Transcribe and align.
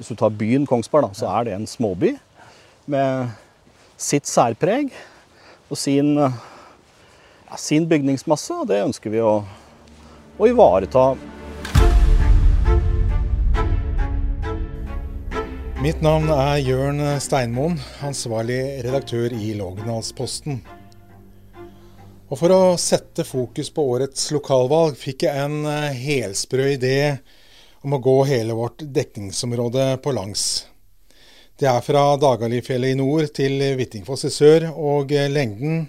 Hvis 0.00 0.08
du 0.08 0.16
tar 0.16 0.32
byen 0.32 0.62
Kongsberg, 0.64 1.10
da, 1.10 1.12
så 1.12 1.26
er 1.28 1.44
det 1.44 1.52
en 1.52 1.66
småby 1.68 2.14
med 2.88 3.34
sitt 4.00 4.24
særpreg 4.24 4.94
og 5.68 5.76
sin, 5.76 6.14
ja, 6.16 7.58
sin 7.60 7.84
bygningsmasse. 7.90 8.62
Og 8.62 8.70
det 8.70 8.78
ønsker 8.80 9.12
vi 9.12 9.20
å, 9.20 9.34
å 10.40 10.48
ivareta. 10.48 11.02
Mitt 15.84 16.00
navn 16.00 16.32
er 16.32 16.62
Jørn 16.64 17.04
Steinmoen, 17.20 17.76
ansvarlig 18.00 18.62
redaktør 18.86 19.36
i 19.36 19.50
Lågendalsposten. 19.58 20.62
Og 22.30 22.40
For 22.40 22.56
å 22.56 22.62
sette 22.80 23.28
fokus 23.28 23.68
på 23.68 23.84
årets 23.98 24.30
lokalvalg 24.32 24.96
fikk 24.96 25.28
jeg 25.28 25.44
en 25.44 25.68
helsprø 25.92 26.70
idé 26.78 26.96
om 27.80 27.96
å 27.96 28.02
gå 28.02 28.16
hele 28.28 28.56
vårt 28.56 28.82
dekningsområde 28.82 29.96
på 30.04 30.12
langs. 30.12 30.66
Det 31.60 31.68
er 31.68 31.80
fra 31.84 32.16
Dagalifjellet 32.16 32.94
i 32.94 32.98
nord 32.98 33.30
til 33.36 33.60
Hvittingfoss 33.76 34.26
i 34.28 34.32
sør, 34.32 34.70
og 34.72 35.12
lengden 35.12 35.86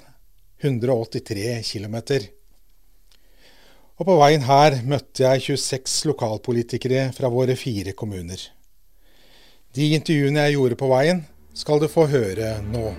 183 0.62 1.62
km. 1.63 1.98
Og 4.02 4.08
på 4.08 4.18
veien 4.18 4.44
her 4.48 4.80
møtte 4.88 5.23
jeg 5.27 5.46
26 5.59 6.09
lokalpolitikere 6.09 7.09
fra 7.16 7.30
våre 7.30 7.55
fire 7.59 7.94
kommuner. 7.94 8.41
De 9.71 9.94
intervjuene 9.96 10.48
jeg 10.48 10.58
gjorde 10.58 10.80
på 10.80 10.91
veien, 10.91 11.23
skal 11.54 11.80
du 11.80 11.88
få 11.91 12.08
høre 12.12 12.58
nå. 12.68 12.91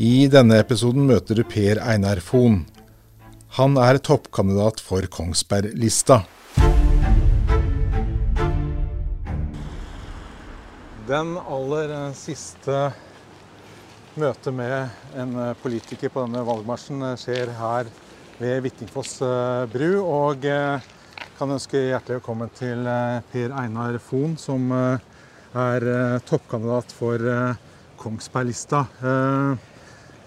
I 0.00 0.30
denne 0.32 0.56
episoden 0.62 1.04
møter 1.04 1.36
du 1.36 1.42
Per 1.44 1.76
Einar 1.84 2.22
Fon. 2.24 2.62
Han 3.58 3.74
er 3.76 3.98
toppkandidat 4.00 4.80
for 4.80 5.04
Kongsberg-lista. 5.12 6.22
Den 11.04 11.34
aller 11.36 11.92
siste 12.16 12.78
møtet 14.16 14.56
med 14.56 15.20
en 15.20 15.36
politiker 15.60 16.08
på 16.08 16.24
denne 16.24 16.46
valgmarsjen 16.48 17.04
skjer 17.20 17.52
her 17.60 17.92
ved 18.40 18.64
Hvittingfoss 18.64 19.18
bru. 19.74 20.00
Og 20.00 20.48
kan 21.36 21.56
ønske 21.58 21.90
hjertelig 21.90 22.22
velkommen 22.22 22.48
til 22.56 22.88
Per 23.34 23.52
Einar 23.52 24.00
Fon, 24.00 24.38
som 24.40 24.72
er 24.72 25.92
toppkandidat 26.24 26.96
for 26.96 27.20
Kongsberg-lista. 28.00 28.86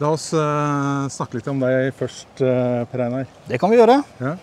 La 0.04 0.10
oss 0.12 0.26
uh, 0.36 1.06
snakke 1.08 1.38
litt 1.38 1.46
om 1.48 1.62
deg 1.62 1.94
først, 1.96 2.42
uh, 2.44 2.82
Per 2.92 3.04
Einar. 3.06 3.30
Det 3.48 3.60
kan 3.62 3.72
vi 3.72 3.78
gjøre. 3.78 4.02
Ja, 4.20 4.34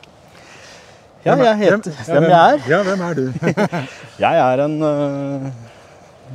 ja 1.26 1.34
jeg 1.42 1.58
heter 1.66 1.82
hvem, 1.90 2.06
hvem, 2.06 2.26
jeg 2.30 2.54
er? 2.54 2.62
Ja, 2.70 2.78
hvem 2.86 3.02
er 3.04 3.18
du? 3.18 3.26
jeg 4.24 4.40
er 4.46 4.62
en 4.64 4.78
uh, 4.80 5.50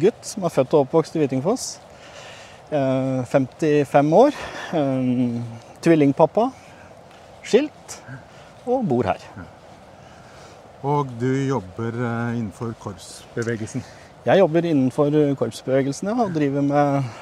gutt 0.04 0.30
som 0.30 0.46
er 0.46 0.54
født 0.54 0.78
og 0.78 0.86
oppvokst 0.86 1.18
i 1.18 1.24
Hvitingfoss. 1.24 1.66
55 2.70 4.14
år. 4.18 4.38
tvillingpappa. 5.86 6.48
Skilt. 7.46 8.00
Og 8.66 8.82
bor 8.90 9.06
her. 9.10 9.22
Og 10.86 11.14
du 11.22 11.30
jobber 11.48 11.94
innenfor 12.34 12.74
korpsbevegelsen? 12.82 13.86
Jeg 14.26 14.42
jobber 14.42 14.66
innenfor 14.66 15.14
korpsbevegelsen 15.40 16.10
ja, 16.10 16.18
og 16.26 16.34
driver 16.34 16.66
med 16.66 17.14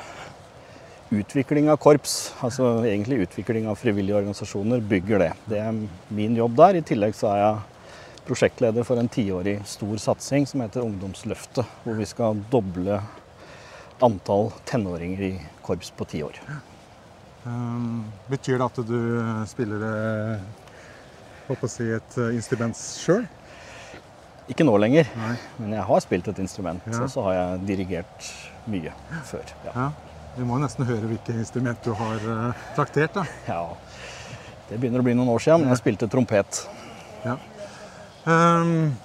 utvikling 1.20 1.70
av 1.72 1.78
korps, 1.82 2.34
altså 2.46 2.84
egentlig 2.88 3.24
utvikling 3.28 3.68
av 3.70 3.78
frivillige 3.80 4.18
organisasjoner, 4.20 4.82
bygger 4.90 5.24
det. 5.24 5.32
Det 5.50 5.60
er 5.62 5.78
min 6.14 6.38
jobb 6.40 6.58
der. 6.60 6.80
I 6.80 6.86
tillegg 6.86 7.16
så 7.18 7.32
er 7.34 7.42
jeg 7.42 8.24
prosjektleder 8.28 8.88
for 8.88 9.00
en 9.00 9.12
tiårig 9.12 9.58
stor 9.68 10.00
satsing 10.00 10.48
som 10.50 10.64
heter 10.64 10.86
Ungdomsløftet, 10.86 11.68
hvor 11.84 12.00
vi 12.00 12.08
skal 12.10 12.40
doble 12.52 13.02
antall 14.04 14.52
tenåringer 14.70 15.28
i 15.28 15.34
korps 15.64 15.92
på 15.96 16.08
ti 16.12 16.24
år. 16.26 16.40
Um, 17.44 18.06
betyr 18.32 18.60
det 18.60 18.70
at 18.70 18.84
du 18.88 19.00
spiller 19.52 19.88
håper 21.50 21.68
å 21.68 21.72
si, 21.72 21.90
et 21.92 22.20
instrument 22.32 22.78
sjøl? 22.78 23.28
Ikke 24.52 24.66
nå 24.68 24.76
lenger, 24.80 25.08
Nei. 25.16 25.36
men 25.60 25.76
jeg 25.78 25.86
har 25.88 26.02
spilt 26.04 26.28
et 26.32 26.40
instrument. 26.44 26.84
Ja. 26.90 27.04
Og 27.06 27.12
så 27.12 27.24
har 27.28 27.38
jeg 27.38 27.62
dirigert 27.70 28.34
mye 28.68 28.92
før. 29.28 29.54
Ja. 29.68 29.76
Ja. 29.76 30.13
Vi 30.34 30.46
må 30.48 30.58
nesten 30.62 30.88
høre 30.90 31.06
hvilket 31.10 31.36
instrument 31.38 31.84
du 31.86 31.92
har 31.98 32.24
uh, 32.26 32.62
traktert. 32.78 33.14
da. 33.14 33.26
ja. 33.48 33.60
Det 34.70 34.80
begynner 34.80 35.04
å 35.04 35.06
bli 35.06 35.14
noen 35.14 35.30
år 35.30 35.44
siden, 35.44 35.62
men 35.66 35.74
jeg 35.74 35.82
spilte 35.84 36.08
trompet. 36.10 36.64
Ja. 37.26 37.36
Um, 38.26 38.96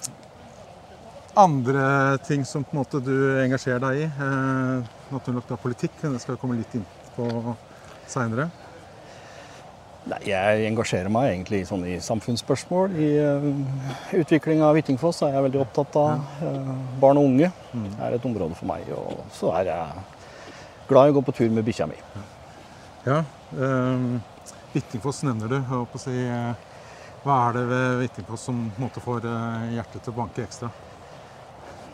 andre 1.37 2.17
ting 2.25 2.45
som 2.47 2.63
på 2.65 2.73
en 2.73 2.81
måte 2.81 3.01
du 3.03 3.13
engasjerer 3.43 3.83
deg 3.83 4.01
i? 4.05 4.07
Uh, 4.17 4.87
naturlig 5.13 5.41
nok 5.41 5.51
da 5.51 5.59
politikk, 5.61 5.99
det 6.01 6.23
skal 6.23 6.35
vi 6.35 6.41
komme 6.41 6.57
litt 6.57 6.73
inn 6.79 6.87
på 7.15 7.29
seinere. 8.09 8.49
Nei, 10.09 10.21
jeg 10.31 10.63
engasjerer 10.71 11.11
meg 11.13 11.33
egentlig 11.35 11.65
sånn 11.69 11.83
i 11.85 11.99
samfunnsspørsmål. 12.01 12.95
I 12.97 13.09
uh, 13.21 13.49
utviklinga 14.23 14.65
av 14.71 14.79
Hvittingfoss 14.79 15.21
er 15.27 15.35
jeg 15.37 15.45
veldig 15.51 15.61
opptatt 15.67 15.99
av. 16.01 16.23
Uh, 16.41 16.71
barn 17.03 17.21
og 17.21 17.29
unge 17.29 17.51
Mm. 17.69 17.91
er 18.01 18.15
et 18.17 18.23
område 18.25 18.55
for 18.57 18.65
meg. 18.65 18.87
Og 18.97 19.19
så 19.29 19.51
er 19.59 19.67
jeg 19.69 20.05
glad 20.89 21.09
i 21.09 21.13
å 21.13 21.19
gå 21.19 21.23
på 21.27 21.35
tur 21.37 21.53
med 21.53 21.65
bikkja 21.67 21.87
mi. 21.89 21.97
Ja. 23.05 23.21
Um, 23.55 24.19
Hvittingfoss 24.73 25.23
nevner 25.25 25.51
du. 25.51 25.57
Si, 26.01 26.13
uh, 26.29 26.53
hva 27.23 27.39
er 27.47 27.57
det 27.57 27.65
ved 27.69 27.97
Hvittingfoss 28.03 28.47
som 28.49 28.63
måte 28.81 29.03
får 29.03 29.27
uh, 29.27 29.67
hjertet 29.73 30.03
til 30.03 30.13
å 30.13 30.19
banke 30.21 30.45
ekstra? 30.45 30.71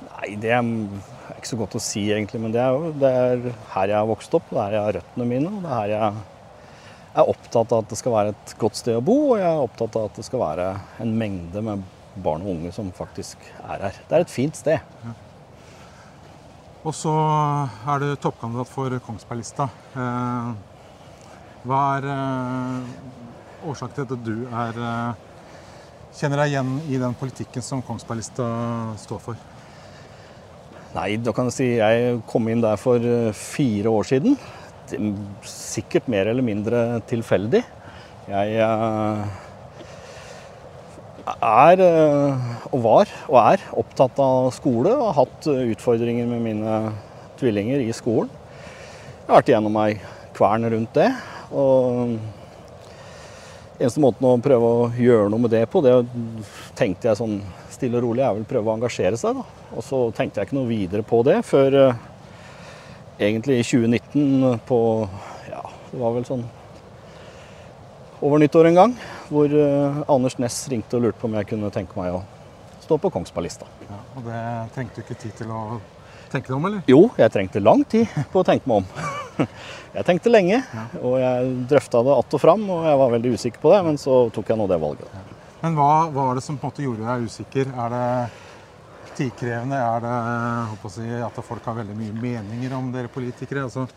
Nei, 0.06 0.36
det 0.42 0.54
er 0.56 0.64
ikke 1.36 1.52
så 1.52 1.60
godt 1.60 1.76
å 1.78 1.84
si 1.84 2.06
egentlig, 2.12 2.40
men 2.44 2.56
det 2.56 2.62
er 2.64 2.76
jo 2.76 2.94
det 3.00 3.12
er 3.12 3.50
her 3.76 3.92
jeg 3.92 4.00
har 4.00 4.10
vokst 4.10 4.38
opp. 4.38 4.48
Det 4.52 4.60
er 4.60 4.64
her 4.64 4.78
jeg 4.78 4.88
har 4.88 4.98
røttene 5.00 5.30
mine. 5.30 5.52
og 5.52 5.66
det 5.66 5.72
er 5.72 5.82
her 5.82 5.94
jeg 5.96 6.24
er 7.16 7.30
opptatt 7.32 7.72
av 7.72 7.84
at 7.84 7.92
det 7.92 8.00
skal 8.00 8.16
være 8.16 8.34
et 8.34 8.56
godt 8.60 8.80
sted 8.80 8.98
å 8.98 9.04
bo, 9.06 9.18
og 9.32 9.38
jeg 9.40 9.48
er 9.48 9.62
opptatt 9.64 10.00
av 10.00 10.10
at 10.10 10.18
det 10.20 10.26
skal 10.28 10.42
være 10.42 10.72
en 11.04 11.14
mengde 11.20 11.64
med 11.64 11.86
barn 12.24 12.44
og 12.44 12.56
unge 12.56 12.72
som 12.76 12.92
faktisk 12.96 13.40
er 13.64 13.88
her. 13.88 14.02
Det 14.08 14.18
er 14.18 14.26
et 14.26 14.32
fint 14.32 14.60
sted. 14.60 14.84
Og 16.86 16.94
så 16.94 17.12
er 17.90 18.02
du 18.04 18.12
toppkandidat 18.22 18.70
for 18.70 18.94
Kongsberg-lista. 19.08 19.66
Eh, 19.98 20.50
hva 21.66 21.80
er 21.98 22.06
eh, 22.14 22.90
årsaken 23.66 23.96
til 23.96 24.06
at 24.06 24.26
du 24.28 24.36
er 24.46 24.78
eh, 24.90 25.24
kjenner 26.14 26.44
deg 26.44 26.54
igjen 26.54 26.76
i 26.86 27.00
den 27.02 27.18
politikken 27.18 27.66
som 27.66 27.82
Kongsberg-lista 27.86 28.46
står 29.02 29.24
for? 29.24 29.42
Nei, 30.94 31.16
da 31.18 31.34
kan 31.36 31.50
jeg 31.50 31.58
si 31.58 31.72
jeg 31.80 32.22
kom 32.30 32.46
inn 32.54 32.62
der 32.64 32.78
for 32.80 33.02
fire 33.36 33.90
år 33.92 34.06
siden. 34.12 34.38
Sikkert 35.50 36.06
mer 36.12 36.30
eller 36.30 36.46
mindre 36.46 36.86
tilfeldig. 37.10 37.64
Jeg 38.30 38.62
er, 41.26 41.82
eh, 41.82 42.46
og 42.72 42.82
var, 42.84 43.12
og 43.30 43.38
er 43.42 43.64
opptatt 43.74 44.20
av 44.22 44.52
skole 44.54 44.94
og 44.94 45.08
har 45.10 45.20
hatt 45.24 45.48
eh, 45.50 45.72
utfordringer 45.74 46.28
med 46.30 46.44
mine 46.44 46.80
tvillinger 47.40 47.82
i 47.82 47.94
skolen. 47.96 48.30
Jeg 48.30 49.32
har 49.32 49.40
vært 49.40 49.50
igjennom 49.50 49.80
ei 49.82 49.96
kvern 50.36 50.70
rundt 50.70 50.94
det. 50.98 51.10
og 51.52 52.18
Eneste 53.76 54.00
måten 54.00 54.24
å 54.30 54.38
prøve 54.40 54.68
å 54.72 54.84
gjøre 54.96 55.32
noe 55.34 55.42
med 55.44 55.52
det 55.52 55.66
på, 55.68 55.82
det 55.84 55.92
tenkte 56.80 57.10
jeg 57.10 57.20
sånn 57.20 57.40
stille 57.74 58.00
og 58.00 58.06
rolig, 58.06 58.24
er 58.24 58.38
vel 58.38 58.46
prøve 58.48 58.72
å 58.72 58.76
engasjere 58.78 59.18
seg. 59.20 59.36
da. 59.36 59.66
Og 59.76 59.84
så 59.84 60.04
tenkte 60.16 60.40
jeg 60.40 60.48
ikke 60.48 60.60
noe 60.60 60.70
videre 60.70 61.04
på 61.04 61.20
det 61.28 61.42
før 61.44 61.80
eh, 61.82 62.04
egentlig 63.20 63.60
i 63.60 63.66
2019 63.66 64.62
på 64.70 64.80
Ja, 65.50 65.66
det 65.90 66.00
var 66.00 66.16
vel 66.16 66.28
sånn 66.28 66.46
over 68.24 68.40
nyttår 68.40 68.70
en 68.70 68.78
gang, 68.80 68.94
hvor 69.30 69.52
eh, 69.52 70.00
Anders 70.12 70.38
Næss 70.42 70.64
ringte 70.72 70.98
og 70.98 71.06
lurte 71.06 71.22
på 71.22 71.30
om 71.30 71.38
jeg 71.40 71.50
kunne 71.50 71.72
tenke 71.74 71.98
meg 72.00 72.16
å 72.16 72.24
stå 72.86 72.98
på 73.02 73.12
Kongsberg-lista. 73.14 73.68
Ja, 73.88 74.00
og 74.16 74.28
det 74.28 74.42
trengte 74.76 75.02
du 75.02 75.06
ikke 75.06 75.18
tid 75.24 75.36
til 75.40 75.54
å 75.54 75.80
tenke 76.32 76.52
deg 76.52 76.58
om, 76.58 76.68
eller? 76.70 76.84
Jo, 76.90 77.02
jeg 77.18 77.34
trengte 77.34 77.64
lang 77.64 77.86
tid 77.90 78.10
på 78.34 78.44
å 78.44 78.48
tenke 78.48 78.70
meg 78.70 78.84
om. 78.84 78.88
Jeg 79.96 80.04
tenkte 80.04 80.32
lenge, 80.32 80.58
og 81.00 81.14
jeg 81.22 81.52
drøfta 81.72 82.02
det 82.04 82.16
att 82.20 82.34
og 82.36 82.42
fram, 82.44 82.64
og 82.68 82.82
jeg 82.84 82.98
var 83.00 83.12
veldig 83.14 83.30
usikker 83.32 83.62
på 83.64 83.72
det, 83.72 83.78
men 83.86 84.00
så 84.00 84.16
tok 84.36 84.50
jeg 84.52 84.60
nå 84.60 84.66
det 84.68 84.78
valget. 84.82 85.14
Men 85.62 85.78
hva 85.78 86.10
var 86.12 86.36
det 86.36 86.44
som 86.44 86.58
på 86.60 86.68
en 86.68 86.74
måte 86.74 86.84
gjorde 86.84 87.06
deg 87.08 87.24
usikker? 87.30 87.70
Er 87.72 87.94
det 87.94 88.10
tidkrevende? 89.16 89.80
Er 89.80 90.04
det 90.04 90.18
jeg 90.84 90.92
si, 90.98 91.08
at 91.30 91.40
folk 91.48 91.70
har 91.72 91.78
veldig 91.80 91.96
mye 91.96 92.16
meninger 92.26 92.76
om 92.76 92.92
dere 92.92 93.12
politikere? 93.12 93.64
Altså, 93.70 93.88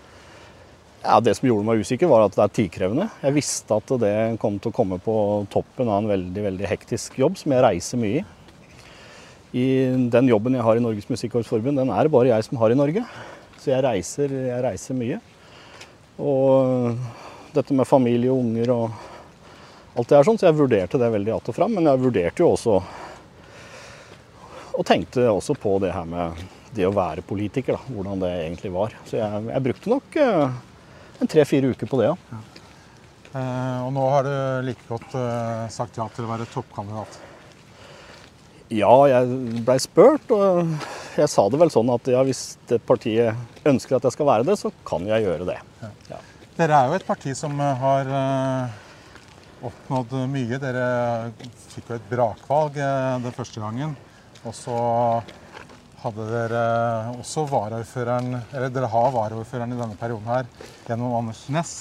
Ja, 1.02 1.20
Det 1.20 1.36
som 1.38 1.46
gjorde 1.46 1.66
meg 1.66 1.80
usikker, 1.84 2.08
var 2.10 2.24
at 2.26 2.34
det 2.34 2.42
er 2.42 2.54
tidkrevende. 2.56 3.06
Jeg 3.22 3.36
visste 3.36 3.76
at 3.76 3.92
det 4.02 4.14
kom 4.42 4.58
til 4.58 4.72
å 4.72 4.74
komme 4.74 4.98
på 5.02 5.14
toppen 5.52 5.88
av 5.88 6.02
en 6.02 6.10
veldig 6.10 6.42
veldig 6.48 6.66
hektisk 6.68 7.20
jobb, 7.20 7.38
som 7.38 7.54
jeg 7.54 7.64
reiser 7.64 8.00
mye 8.02 8.22
i. 8.22 8.26
I 9.58 9.66
den 10.12 10.28
jobben 10.28 10.58
jeg 10.58 10.66
har 10.66 10.76
i 10.76 10.82
Norges 10.84 11.08
Musikkorpsforbund, 11.08 11.78
den 11.80 11.92
er 11.94 12.04
det 12.04 12.12
bare 12.12 12.32
jeg 12.32 12.44
som 12.44 12.58
har 12.60 12.74
i 12.74 12.76
Norge. 12.76 13.04
Så 13.62 13.70
jeg 13.70 13.84
reiser, 13.86 14.34
jeg 14.50 14.64
reiser 14.64 14.98
mye. 14.98 15.20
Og 16.18 16.98
dette 17.54 17.74
med 17.74 17.88
familie 17.88 18.34
og 18.34 18.42
unger 18.42 18.74
og 18.74 18.98
alt 19.98 20.10
det 20.10 20.18
her 20.18 20.26
sånn, 20.28 20.38
så 20.38 20.50
jeg 20.50 20.58
vurderte 20.58 21.00
det 21.00 21.10
veldig 21.14 21.32
att 21.36 21.48
og 21.48 21.54
fram. 21.54 21.74
Men 21.78 21.86
jeg 21.86 22.04
vurderte 22.04 22.42
jo 22.42 22.52
også 22.54 22.82
Og 24.78 24.86
tenkte 24.86 25.24
også 25.26 25.56
på 25.58 25.78
det 25.82 25.90
her 25.90 26.04
med 26.06 26.38
det 26.70 26.84
å 26.86 26.94
være 26.94 27.24
politiker, 27.26 27.74
da. 27.74 27.80
Hvordan 27.90 28.20
det 28.22 28.28
egentlig 28.44 28.70
var. 28.70 28.92
Så 29.08 29.16
jeg, 29.18 29.40
jeg 29.48 29.62
brukte 29.64 29.90
nok 29.90 30.18
eh, 30.22 30.52
tre-fire 31.26 31.72
uker 31.74 31.90
på 31.90 31.98
det, 32.00 32.12
ja. 32.12 32.42
Eh, 33.36 33.78
og 33.84 33.90
nå 33.92 34.04
har 34.08 34.24
du 34.24 34.34
like 34.68 34.86
godt 34.88 35.16
eh, 35.18 35.66
sagt 35.72 35.98
ja 36.00 36.06
til 36.14 36.24
å 36.24 36.30
være 36.30 36.48
toppkandidat. 36.52 37.18
Ja, 38.72 38.92
jeg 39.08 39.62
blei 39.64 39.78
spurt, 39.80 40.28
og 40.32 40.74
jeg 41.16 41.30
sa 41.32 41.46
det 41.48 41.60
vel 41.60 41.72
sånn 41.72 41.88
at 41.92 42.08
ja, 42.12 42.20
hvis 42.24 42.58
partiet 42.88 43.64
ønsker 43.68 43.96
at 43.96 44.08
jeg 44.08 44.16
skal 44.16 44.28
være 44.28 44.48
det, 44.48 44.58
så 44.60 44.72
kan 44.88 45.06
jeg 45.08 45.24
gjøre 45.24 45.48
det. 45.48 45.56
Ja. 46.10 46.20
Dere 46.58 46.76
er 46.82 46.90
jo 46.90 46.98
et 46.98 47.08
parti 47.08 47.34
som 47.38 47.56
eh, 47.64 47.82
har 47.84 48.12
eh, 48.20 48.76
oppnådd 49.68 50.14
mye. 50.30 50.60
Dere 50.62 50.86
fikk 51.74 51.92
jo 51.92 51.98
et 51.98 52.08
brakvalg 52.10 52.78
den 52.78 53.34
første 53.36 53.62
gangen. 53.62 53.96
Og 54.46 54.54
så 54.54 54.78
hadde 56.02 56.28
dere 56.30 56.62
også 57.18 57.42
varaordføreren 57.50 58.36
Eller 58.52 58.70
dere 58.70 58.90
har 58.92 59.10
varaordføreren 59.14 59.74
i 59.74 59.80
denne 59.80 59.98
perioden 59.98 60.30
her 60.30 60.46
gjennom 60.86 61.16
Anders 61.18 61.44
Næss. 61.52 61.74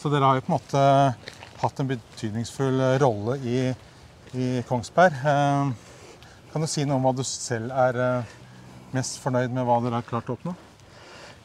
Så 0.00 0.12
dere 0.12 0.28
har 0.28 0.38
jo 0.38 0.44
på 0.44 0.52
en 0.52 0.58
måte 0.58 0.84
hatt 1.62 1.80
en 1.80 1.88
betydningsfull 1.88 2.82
rolle 3.00 3.38
i, 3.48 3.58
i 4.36 4.48
Kongsberg. 4.68 5.16
Eh, 5.24 5.92
Kan 6.54 6.62
du 6.62 6.68
si 6.70 6.84
noe 6.86 7.00
om 7.00 7.06
hva 7.08 7.10
du 7.18 7.24
selv 7.26 7.72
er 7.74 7.96
eh, 7.98 8.34
mest 8.94 9.16
fornøyd 9.18 9.50
med 9.50 9.64
hva 9.66 9.80
dere 9.82 9.98
har 9.98 10.06
klart 10.06 10.28
å 10.30 10.36
oppnå? 10.36 10.52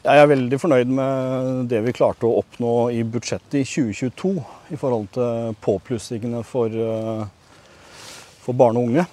Jeg 0.04 0.20
er 0.22 0.28
veldig 0.30 0.58
fornøyd 0.62 0.92
med 0.96 1.64
det 1.72 1.80
vi 1.82 1.94
klarte 1.96 2.28
å 2.28 2.36
oppnå 2.38 2.74
i 2.94 3.00
budsjettet 3.02 3.56
i 3.58 3.64
2022 3.66 4.30
i 4.70 4.78
forhold 4.78 5.10
til 5.16 5.56
påplussingene 5.66 6.44
for, 6.46 6.70
eh, 6.70 7.24
for 8.44 8.54
barn 8.54 8.78
og 8.78 8.86
unge. 8.92 9.04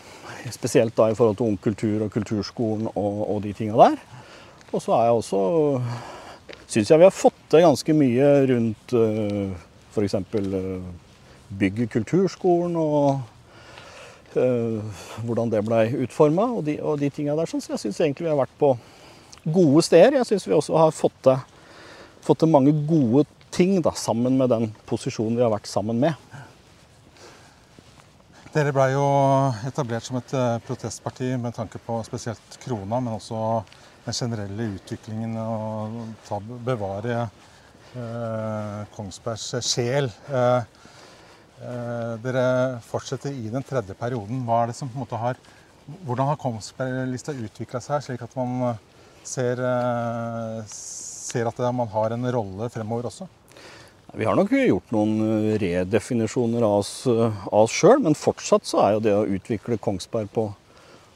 Spesielt 0.54 0.95
da 0.98 1.10
i 1.12 1.16
forhold 1.18 1.38
til 1.39 1.50
Ung 1.51 1.57
kultur 1.62 2.06
og 2.06 2.12
Kulturskolen 2.13 2.88
og, 2.94 3.24
og 3.30 3.42
de 3.44 3.54
tinga 3.57 3.78
der. 3.80 3.98
Og 4.72 4.81
så 4.84 4.94
er 4.98 5.07
jeg 5.07 5.18
også 5.22 5.42
Syns 6.68 6.89
jeg 6.92 7.00
vi 7.00 7.06
har 7.07 7.16
fått 7.16 7.38
til 7.48 7.63
ganske 7.63 7.94
mye 7.95 8.25
rundt 8.50 8.94
uh, 9.00 9.54
f.eks. 9.95 10.18
Uh, 10.36 10.84
bygget 11.48 11.94
Kulturskolen 11.94 12.75
og 12.75 13.22
uh, 14.36 15.06
hvordan 15.24 15.54
det 15.54 15.63
blei 15.63 15.86
utforma 16.04 16.50
og 16.57 16.66
de, 16.68 16.75
og 16.84 17.00
de 17.00 17.07
tinga 17.07 17.38
der. 17.39 17.48
sånn. 17.48 17.63
Så 17.63 17.72
jeg 17.78 17.86
syns 17.86 18.01
egentlig 18.04 18.28
vi 18.28 18.34
har 18.34 18.42
vært 18.42 18.57
på 18.60 18.74
gode 19.48 19.86
steder. 19.88 20.19
Jeg 20.19 20.28
syns 20.28 20.50
vi 20.50 20.57
også 20.57 20.75
har 20.75 20.92
fått 20.92 21.16
til, 21.24 21.39
fått 22.28 22.44
til 22.44 22.51
mange 22.51 22.75
gode 22.89 23.24
ting 23.56 23.80
da, 23.80 23.95
sammen 23.95 24.36
med 24.36 24.51
den 24.51 24.68
posisjonen 24.92 25.39
vi 25.39 25.45
har 25.45 25.54
vært 25.56 25.72
sammen 25.72 26.04
med. 26.04 26.26
Dere 28.57 28.71
blei 28.74 28.88
jo 28.89 29.04
etablert 29.69 30.07
som 30.07 30.15
et 30.18 30.31
eh, 30.33 30.56
protestparti 30.65 31.27
med 31.38 31.54
tanke 31.54 31.77
på 31.77 32.00
spesielt 32.07 32.56
krona, 32.63 32.98
men 32.98 33.13
også 33.13 33.38
den 34.07 34.15
generelle 34.18 34.65
utviklingen 34.80 35.36
og 35.38 36.00
ta, 36.25 36.39
bevare 36.65 37.19
eh, 37.21 38.80
Kongsbergs 38.95 39.45
sjel. 39.62 40.09
Eh, 40.31 40.89
eh, 41.69 42.15
dere 42.24 42.48
fortsetter 42.88 43.30
i 43.30 43.54
den 43.54 43.68
tredje 43.68 43.94
perioden. 44.00 44.42
Hva 44.48 44.63
er 44.63 44.71
det 44.74 44.80
som 44.80 44.89
på 44.89 44.98
en 44.98 45.06
måte 45.06 45.21
har, 45.21 45.38
hvordan 46.07 46.31
har 46.31 46.42
Kongsberg-lista 46.42 47.38
utvikla 47.38 47.83
seg, 47.92 48.07
slik 48.07 48.25
at 48.25 48.33
man 48.39 48.71
eh, 48.71 48.86
ser, 49.36 49.62
eh, 49.69 50.63
ser 50.74 51.53
at 51.53 51.62
man 51.69 51.94
har 51.94 52.18
en 52.18 52.31
rolle 52.39 52.74
fremover 52.74 53.12
også? 53.12 53.30
Vi 54.15 54.25
har 54.25 54.38
nok 54.39 54.54
gjort 54.56 54.92
noen 54.95 55.18
eh, 55.19 55.57
redefinisjoner 55.59 56.63
av 56.63 56.77
oss, 56.80 56.92
av 57.07 57.65
oss 57.65 57.74
sjøl, 57.75 58.00
men 58.06 58.15
fortsatt 58.15 58.63
så 58.65 58.80
er 58.86 58.94
jo 58.95 59.01
det 59.04 59.15
å 59.18 59.25
utvikle 59.27 59.75
Kongsberg 59.83 60.30
på 60.31 60.45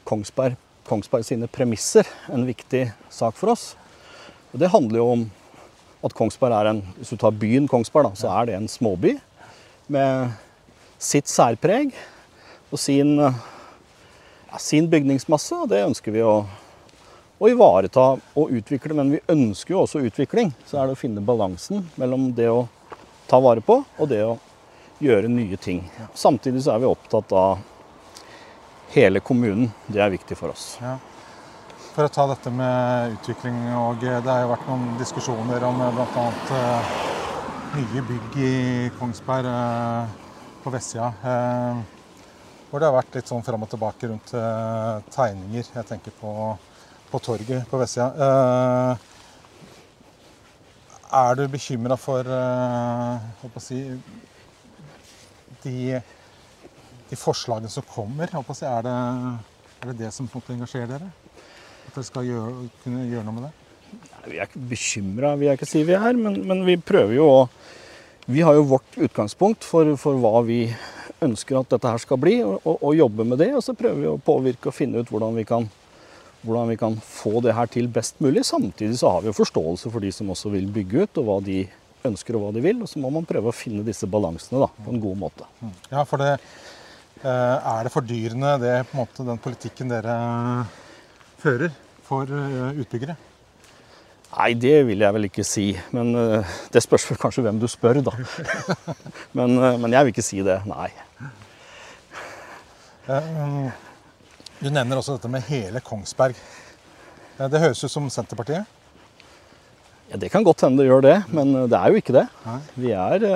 Kongsberg, 0.08 0.58
Kongsberg 0.84 1.24
sine 1.24 1.48
premisser 1.48 2.08
en 2.28 2.44
viktig 2.44 2.90
sak 3.08 3.38
for 3.38 3.54
oss. 3.54 3.70
Og 4.52 4.60
det 4.60 4.68
handler 4.74 5.00
jo 5.00 5.06
om 5.14 5.22
at 6.04 6.14
Kongsberg 6.18 6.52
er 6.58 6.68
en 6.72 6.82
Hvis 6.98 7.14
du 7.14 7.16
tar 7.16 7.32
byen 7.32 7.68
Kongsberg, 7.70 8.10
da, 8.10 8.18
så 8.18 8.34
er 8.34 8.50
det 8.50 8.58
en 8.58 8.68
småby 8.68 9.14
med 9.92 10.34
sitt 11.00 11.30
særpreg 11.32 11.94
og 12.72 12.78
sin, 12.80 13.16
ja, 13.22 14.60
sin 14.60 14.90
bygningsmasse. 14.92 15.62
Og 15.64 15.72
det 15.72 15.80
ønsker 15.86 16.12
vi 16.12 16.26
å, 16.26 16.42
å 17.40 17.50
ivareta 17.50 18.06
og 18.18 18.52
utvikle. 18.52 18.98
Men 18.98 19.16
vi 19.16 19.24
ønsker 19.32 19.76
jo 19.76 19.82
også 19.86 20.04
utvikling. 20.04 20.52
Så 20.68 20.76
er 20.76 20.88
det 20.90 20.98
å 20.98 21.02
finne 21.02 21.24
balansen 21.24 21.86
mellom 21.96 22.30
det 22.36 22.50
å 22.52 22.66
ta 23.32 23.40
vare 23.40 23.62
på, 23.64 23.78
og 23.96 24.08
det 24.10 24.20
å 24.28 24.34
gjøre 25.00 25.30
nye 25.32 25.56
ting. 25.56 25.80
Samtidig 26.14 26.60
så 26.66 26.74
er 26.74 26.82
vi 26.82 26.90
opptatt 26.90 27.32
av 27.32 27.62
hele 28.92 29.22
kommunen. 29.24 29.70
Det 29.86 30.02
er 30.04 30.12
viktig 30.12 30.36
for 30.36 30.52
oss. 30.52 30.74
Ja. 30.82 30.98
For 31.92 32.04
å 32.04 32.12
ta 32.12 32.26
dette 32.28 32.52
med 32.52 33.16
utvikling, 33.16 33.56
og 33.76 34.04
det 34.04 34.20
har 34.20 34.44
jo 34.44 34.50
vært 34.52 34.68
noen 34.68 34.98
diskusjoner 35.00 35.64
om 35.64 35.80
bl.a. 35.80 36.26
Uh, 36.52 36.92
nye 37.78 38.04
bygg 38.10 38.36
i 38.40 38.52
Kongsberg 38.98 39.48
uh, 39.48 40.12
på 40.64 40.72
vestsida. 40.72 41.08
Uh, 41.24 42.60
hvor 42.68 42.80
det 42.80 42.88
har 42.88 42.96
vært 42.98 43.16
litt 43.16 43.32
sånn 43.32 43.44
fram 43.44 43.64
og 43.64 43.72
tilbake 43.72 44.08
rundt 44.08 44.30
tegninger. 45.12 45.66
Jeg 45.74 45.88
tenker 45.88 46.14
på, 46.16 46.32
på 47.12 47.20
torget 47.20 47.66
på 47.68 47.80
vestsida. 47.80 48.28
Er 51.12 51.34
du 51.36 51.42
bekymra 51.52 51.96
for 52.00 52.24
uh, 52.24 53.56
si, 53.60 53.82
de, 55.60 55.98
de, 57.10 57.18
forslagene 57.20 57.68
som 57.68 57.84
kommer? 57.84 58.32
Si, 58.56 58.64
er, 58.64 58.86
det, 58.86 58.94
er, 58.94 59.90
det, 59.90 59.96
det 59.98 60.12
som 60.16 60.30
engasjerer 60.32 60.94
dere? 60.94 61.10
At 61.84 61.98
dere 61.98 62.06
skal 62.08 62.30
gjøre, 62.30 62.70
kunne 62.84 63.04
gjøre 63.10 63.26
noe 63.26 63.36
med 63.36 63.44
det? 63.44 63.52
Vi 64.24 64.38
er 64.38 64.48
ikke 64.48 64.64
bekymra, 64.70 65.34
vil 65.36 65.50
jeg 65.50 65.60
ikke 65.60 65.68
si 65.68 65.84
vi 65.84 65.98
er. 65.98 66.16
Men, 66.16 66.40
men, 66.48 66.64
vi 66.64 66.78
prøver 66.80 67.18
jo 67.18 67.28
å 67.28 67.38
Vi 68.32 68.40
har 68.46 68.54
jo 68.54 68.68
vårt 68.70 68.96
utgangspunkt 68.96 69.66
for, 69.66 69.96
for 69.98 70.16
hva 70.22 70.44
vi 70.46 70.62
ønsker 71.22 71.58
at 71.58 71.72
dette 71.74 71.90
her 71.90 72.00
skal 72.00 72.20
bli, 72.22 72.36
og, 72.46 72.60
og, 72.62 72.76
og 72.78 72.96
jobbe 72.96 73.26
med 73.26 73.42
det. 73.42 73.50
Og 73.58 73.64
så 73.66 73.76
prøver 73.76 74.00
vi 74.00 74.08
å 74.08 74.20
påvirke 74.22 74.70
og 74.70 74.76
finne 74.76 75.02
ut 75.02 75.10
hvordan 75.10 75.36
vi 75.36 75.44
kan 75.44 75.66
hvordan 76.42 76.72
vi 76.72 76.78
kan 76.80 76.96
få 77.06 77.40
det 77.44 77.54
her 77.56 77.70
til 77.70 77.88
best 77.92 78.18
mulig. 78.22 78.44
Samtidig 78.46 78.98
så 78.98 79.14
har 79.14 79.22
vi 79.22 79.30
jo 79.30 79.38
forståelse 79.38 79.92
for 79.92 80.02
de 80.02 80.12
som 80.14 80.30
også 80.34 80.52
vil 80.52 80.68
bygge 80.74 81.06
ut, 81.06 81.20
og 81.22 81.28
hva 81.28 81.38
de 81.46 81.62
ønsker 82.06 82.36
og 82.36 82.46
hva 82.46 82.52
de 82.56 82.62
vil. 82.64 82.82
Og 82.82 82.90
så 82.90 83.02
må 83.02 83.12
man 83.14 83.26
prøve 83.28 83.52
å 83.52 83.56
finne 83.56 83.86
disse 83.86 84.08
balansene 84.10 84.62
da, 84.64 84.70
på 84.74 84.94
en 84.94 85.02
god 85.02 85.20
måte. 85.22 85.48
Ja, 85.92 86.04
for 86.08 86.22
det, 86.22 86.32
er 87.22 87.82
det 87.86 87.94
fordyrende, 87.94 88.56
det, 88.62 88.78
på 88.90 88.96
en 88.96 89.04
måte, 89.04 89.26
den 89.28 89.42
politikken 89.42 89.92
dere 89.92 90.16
fører 91.42 91.70
for 92.06 92.26
utbyggere? 92.26 93.18
Nei, 94.32 94.52
det 94.56 94.78
vil 94.88 95.02
jeg 95.04 95.14
vel 95.14 95.28
ikke 95.28 95.44
si. 95.44 95.68
Men 95.94 96.14
det 96.72 96.82
spørs 96.82 97.04
vel 97.10 97.20
kanskje 97.20 97.44
hvem 97.46 97.60
du 97.62 97.68
spør, 97.70 98.00
da. 98.02 98.16
men, 99.38 99.58
men 99.84 99.94
jeg 99.94 100.08
vil 100.08 100.14
ikke 100.14 100.26
si 100.26 100.42
det. 100.46 100.58
Nei. 100.66 100.90
Du 104.62 104.68
nevner 104.70 104.94
også 105.00 105.16
dette 105.16 105.26
med 105.26 105.42
hele 105.48 105.80
Kongsberg. 105.82 106.36
Det 107.34 107.58
høres 107.58 107.80
ut 107.82 107.90
som 107.90 108.04
Senterpartiet? 108.14 108.62
Ja, 110.12 110.16
Det 110.22 110.28
kan 110.30 110.44
godt 110.46 110.62
hende 110.62 110.84
det 110.84 110.86
gjør 110.86 111.02
det, 111.02 111.16
men 111.34 111.50
det 111.66 111.74
er 111.74 111.90
jo 111.90 111.98
ikke 111.98 112.14
det. 112.14 112.22
Vi, 112.76 112.92
er, 112.94 113.26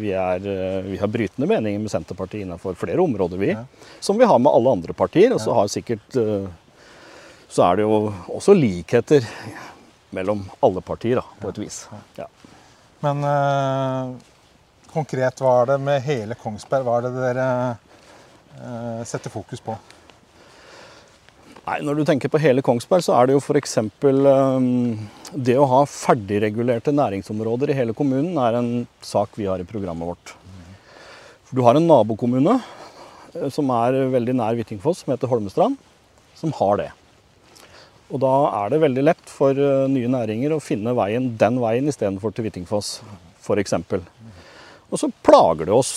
vi, 0.00 0.14
er, 0.16 0.48
vi 0.86 0.96
har 0.96 1.12
brytende 1.12 1.50
meninger 1.50 1.82
med 1.82 1.92
Senterpartiet 1.92 2.46
innenfor 2.46 2.78
flere 2.80 3.04
områder, 3.04 3.36
vi. 3.36 3.50
Ja. 3.52 3.66
Som 4.00 4.16
vi 4.16 4.24
har 4.24 4.40
med 4.40 4.48
alle 4.48 4.74
andre 4.78 4.96
partier. 4.96 5.36
Og 5.36 5.44
så 5.44 5.52
har 5.60 5.68
sikkert 5.68 6.08
Så 7.52 7.60
er 7.66 7.76
det 7.76 7.84
jo 7.84 8.08
også 8.32 8.56
likheter 8.56 9.28
mellom 10.16 10.46
alle 10.64 10.80
partier, 10.80 11.20
da, 11.20 11.40
på 11.42 11.52
et 11.52 11.64
vis. 11.66 11.82
Ja. 12.16 12.30
Men 13.04 13.20
konkret, 14.88 15.36
hva 15.36 15.58
er 15.60 15.74
det 15.74 15.82
med 15.84 16.00
hele 16.08 16.34
Kongsberg? 16.40 16.88
Hva 16.88 16.96
er 16.96 17.10
det 17.10 17.16
dere 17.28 19.04
setter 19.04 19.28
fokus 19.32 19.60
på? 19.60 19.76
Nei, 21.62 21.78
Når 21.86 22.00
du 22.00 22.02
tenker 22.06 22.30
på 22.30 22.40
hele 22.42 22.62
Kongsberg, 22.64 23.04
så 23.06 23.14
er 23.14 23.28
det 23.28 23.36
jo 23.36 23.40
f.eks. 23.42 23.76
Um, 24.02 24.64
det 25.30 25.54
å 25.54 25.68
ha 25.70 25.82
ferdigregulerte 25.86 26.90
næringsområder 26.90 27.70
i 27.70 27.76
hele 27.78 27.94
kommunen 27.94 28.34
er 28.42 28.58
en 28.58 28.70
sak 28.98 29.38
vi 29.38 29.46
har 29.46 29.62
i 29.62 29.66
programmet 29.68 30.10
vårt. 30.10 30.32
For 31.46 31.58
du 31.58 31.62
har 31.62 31.78
en 31.78 31.86
nabokommune 31.86 32.56
som 33.54 33.70
er 33.76 34.00
veldig 34.10 34.34
nær 34.40 34.58
Hvittingfoss, 34.58 35.04
som 35.04 35.14
heter 35.14 35.30
Holmestrand, 35.30 35.78
som 36.36 36.50
har 36.58 36.82
det. 36.82 36.88
Og 38.10 38.18
da 38.20 38.32
er 38.64 38.74
det 38.74 38.82
veldig 38.82 39.04
lett 39.06 39.30
for 39.30 39.56
nye 39.88 40.10
næringer 40.10 40.56
å 40.56 40.60
finne 40.60 40.96
veien 40.98 41.30
den 41.38 41.62
veien 41.62 41.86
istedenfor 41.88 42.34
til 42.34 42.48
Hvittingfoss, 42.48 42.96
f.eks. 43.38 43.78
Og 44.90 44.98
så 44.98 45.08
plager 45.22 45.70
det 45.70 45.78
oss 45.78 45.94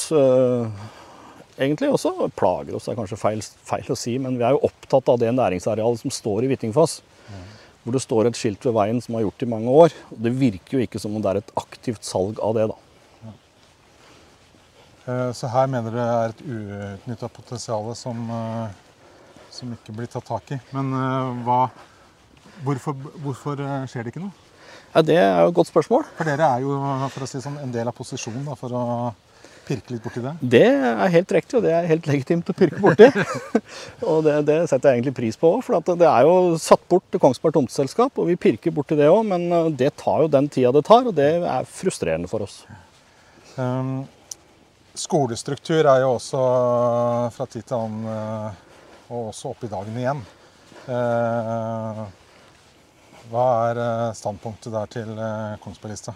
egentlig 1.57 1.91
også 1.93 2.29
plager 2.35 2.75
oss, 2.75 2.87
det 2.87 2.93
er 2.93 2.99
kanskje 2.99 3.19
feil, 3.19 3.43
feil, 3.67 3.91
å 3.91 3.97
si, 3.99 4.15
men 4.21 4.37
vi 4.39 4.45
er 4.47 4.55
jo 4.55 4.63
opptatt 4.67 5.11
av 5.11 5.19
det 5.21 5.31
næringsarealet 5.35 6.03
som 6.03 6.13
står 6.13 6.45
i 6.45 6.51
Hvittingfoss. 6.51 6.99
Mm. 7.29 7.43
Hvor 7.83 7.95
det 7.95 8.01
står 8.03 8.29
et 8.29 8.39
skilt 8.39 8.65
ved 8.65 8.75
veien 8.75 9.01
som 9.03 9.17
har 9.17 9.25
gjort 9.27 9.39
det 9.39 9.47
i 9.47 9.51
mange 9.51 9.69
år. 9.83 9.93
og 10.11 10.21
Det 10.25 10.33
virker 10.33 10.77
jo 10.77 10.85
ikke 10.87 11.01
som 11.01 11.15
om 11.15 11.21
det 11.21 11.31
er 11.31 11.41
et 11.43 11.55
aktivt 11.61 12.07
salg 12.07 12.41
av 12.43 12.55
det. 12.57 12.67
da. 12.71 12.79
Eh, 15.05 15.31
Så 15.37 15.47
her 15.53 15.67
mener 15.69 15.93
dere 15.93 16.15
er 16.23 16.33
et 16.33 16.41
uutnytta 16.41 17.29
potensial 17.29 17.91
som, 17.95 18.23
eh, 18.29 18.69
som 19.51 19.71
ikke 19.75 19.93
blir 19.93 20.09
tatt 20.09 20.25
tak 20.25 20.51
i. 20.51 20.59
Men 20.73 20.89
eh, 20.97 21.43
hva, 21.45 21.69
hvorfor, 22.65 22.97
hvorfor 23.21 23.61
skjer 23.85 24.03
det 24.03 24.15
ikke 24.15 24.25
noe? 24.25 24.33
Ja, 24.95 25.01
det 25.03 25.17
er 25.19 25.41
jo 25.43 25.51
et 25.51 25.57
godt 25.59 25.69
spørsmål. 25.69 26.07
For 26.17 26.23
dere 26.23 26.49
er 26.55 26.63
jo 26.63 26.79
for 27.11 27.25
å 27.25 27.27
si 27.27 27.41
sånn, 27.43 27.59
en 27.61 27.71
del 27.71 27.87
av 27.87 27.93
posisjonen 27.97 28.45
da, 28.47 28.55
for 28.57 28.73
å 28.73 28.83
pirke 29.65 29.93
litt 29.93 30.03
borti 30.03 30.21
det. 30.23 30.33
Det 30.55 30.65
er 30.65 31.11
helt 31.13 31.31
riktig, 31.35 31.57
og 31.57 31.65
det 31.65 31.73
er 31.75 31.87
helt 31.89 32.07
legitimt 32.09 32.49
å 32.51 32.55
pirke 32.57 32.81
borti. 32.81 33.07
og 34.09 34.23
det, 34.25 34.35
det 34.47 34.57
setter 34.69 34.91
jeg 34.91 34.99
egentlig 34.99 35.15
pris 35.17 35.39
på 35.41 35.51
òg, 35.57 35.63
for 35.65 35.79
at 35.79 35.91
det 35.99 36.09
er 36.09 36.27
jo 36.27 36.55
satt 36.61 36.83
bort 36.91 37.05
til 37.11 37.21
Kongsberg 37.23 37.57
Tomteselskap, 37.57 38.21
og 38.21 38.29
vi 38.29 38.37
pirker 38.39 38.73
borti 38.75 38.97
det 38.99 39.09
òg, 39.11 39.23
men 39.29 39.47
eh, 39.49 39.71
det 39.83 39.93
tar 40.01 40.25
jo 40.25 40.31
den 40.31 40.49
tida 40.51 40.73
det 40.75 40.85
tar, 40.87 41.07
og 41.09 41.17
det 41.17 41.31
er 41.41 41.69
frustrerende 41.69 42.29
for 42.31 42.45
oss. 42.45 42.61
Um, 43.55 44.03
skolestruktur 44.99 45.81
er 45.83 46.03
jo 46.03 46.13
også 46.15 46.45
eh, 46.45 47.33
fra 47.35 47.49
tid 47.49 47.65
til 47.65 47.79
annen, 47.79 48.07
eh, 48.15 48.63
og 49.09 49.31
også 49.33 49.53
oppe 49.53 49.67
i 49.67 49.73
dagen 49.73 49.99
igjen. 50.01 50.23
Uh, 50.85 52.05
Hva 53.31 53.45
er 53.71 53.79
standpunktet 54.13 54.69
der 54.69 54.89
til 54.93 55.07
Kongsberg-lista? 55.63 56.13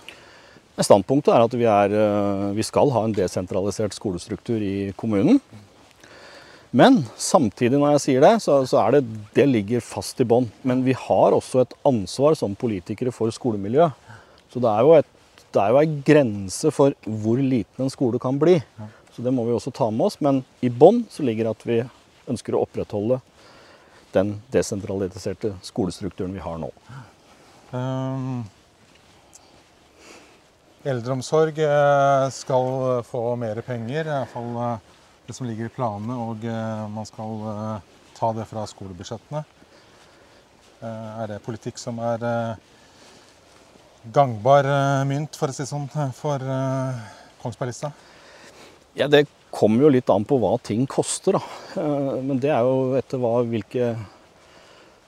Standpunktet 0.80 1.34
er 1.34 1.44
at 1.44 1.56
vi, 1.58 1.66
er, 1.68 1.96
eh, 1.96 2.46
vi 2.56 2.64
skal 2.64 2.92
ha 2.96 3.04
en 3.04 3.16
desentralisert 3.16 3.96
skolestruktur 3.98 4.62
i 4.64 4.92
kommunen. 5.00 5.42
Men 6.72 7.02
samtidig 7.18 7.80
når 7.80 7.96
jeg 7.96 8.04
sier 8.04 8.24
det, 8.24 8.36
så, 8.46 8.60
så 8.70 8.78
er 8.84 8.98
det, 8.98 9.02
det 9.36 9.48
ligger 9.50 9.84
fast 9.84 10.22
i 10.22 10.28
bånn. 10.30 10.48
Men 10.62 10.84
vi 10.86 10.94
har 10.96 11.36
også 11.36 11.64
et 11.64 11.74
ansvar 11.88 12.38
som 12.38 12.56
politikere 12.56 13.14
for 13.16 13.34
skolemiljøet. 13.34 13.98
Så 14.54 14.62
det 14.62 14.70
er 14.70 14.86
jo 14.86 14.94
et 15.00 15.16
ei 15.60 15.86
grense 16.06 16.70
for 16.72 16.94
hvor 17.04 17.42
liten 17.42 17.86
en 17.86 17.92
skole 17.92 18.22
kan 18.22 18.38
bli. 18.40 18.60
Så 19.16 19.26
det 19.26 19.34
må 19.34 19.48
vi 19.48 19.56
også 19.56 19.74
ta 19.74 19.90
med 19.90 20.06
oss. 20.06 20.20
Men 20.22 20.44
i 20.62 20.70
bånn 20.70 21.04
så 21.10 21.26
ligger 21.26 21.50
at 21.52 21.66
vi 21.66 21.82
ønsker 22.30 22.56
å 22.56 22.64
opprettholde 22.68 23.18
den 24.14 24.38
desentraliserte 24.54 25.56
skolestrukturen 25.66 26.34
vi 26.38 26.46
har 26.46 26.62
nå. 26.62 26.70
Um, 27.74 28.46
eldreomsorg 30.88 31.60
eh, 31.60 32.30
skal 32.32 33.04
få 33.04 33.36
mer 33.40 33.62
penger, 33.66 34.06
i 34.06 34.14
hvert 34.14 34.32
fall 34.32 34.50
eh, 34.64 34.98
det 35.28 35.36
som 35.36 35.48
ligger 35.48 35.68
i 35.68 35.74
planene, 35.74 36.16
og 36.16 36.46
eh, 36.48 36.84
man 36.92 37.08
skal 37.08 37.82
ta 38.18 38.32
det 38.36 38.48
fra 38.50 38.66
skolebudsjettene. 38.68 39.44
Er 40.80 41.28
det 41.28 41.42
politikk 41.44 41.76
som 41.80 41.98
er 42.00 42.22
gangbar 44.16 44.68
mynt, 45.08 45.36
for 45.36 45.52
å 45.52 45.56
si 45.56 45.66
det 45.66 45.72
sånn, 45.72 45.90
for 46.16 46.44
Kongsberglista? 47.42 47.90
Ja, 48.96 49.10
Det 49.12 49.26
kommer 49.52 49.84
jo 49.84 49.92
litt 49.92 50.12
an 50.12 50.28
på 50.28 50.38
hva 50.40 50.54
ting 50.64 50.86
koster, 50.88 51.36
da. 51.36 51.84
Men 52.24 52.40
det 52.40 52.52
er 52.56 52.64
jo 52.64 52.96
etter 53.00 53.20
hva, 53.20 53.42
hvilke 53.48 53.92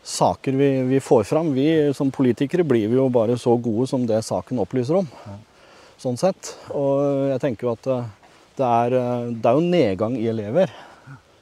saker 0.03 0.59
vi, 0.59 0.69
vi 0.91 0.99
får 1.03 1.23
fram. 1.31 1.53
Vi 1.55 1.69
som 1.95 2.11
politikere 2.11 2.67
blir 2.67 2.91
vi 2.91 2.99
jo 2.99 3.07
bare 3.11 3.39
så 3.39 3.55
gode 3.55 3.87
som 3.91 4.03
det 4.07 4.19
saken 4.27 4.59
opplyser 4.63 4.99
om. 4.99 5.07
Sånn 6.01 6.17
sett. 6.17 6.55
Og 6.73 7.29
jeg 7.29 7.41
tenker 7.43 7.67
jo 7.67 7.75
at 7.75 7.87
eh, 7.93 8.05
det 8.57 8.65
er, 8.67 8.93
eh, 8.97 9.25
det 9.37 9.49
er 9.49 9.57
jo 9.57 9.65
nedgang 9.73 10.15
i 10.17 10.29
elever. 10.31 10.71